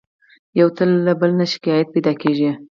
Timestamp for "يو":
0.59-0.67